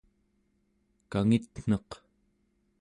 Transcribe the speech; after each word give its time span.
kangitneq 1.11 1.89